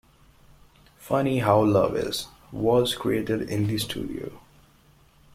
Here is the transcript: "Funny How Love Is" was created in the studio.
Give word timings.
"Funny 0.97 1.37
How 1.41 1.63
Love 1.63 1.95
Is" 1.95 2.27
was 2.51 2.95
created 2.95 3.43
in 3.51 3.67
the 3.67 3.77
studio. 3.77 4.41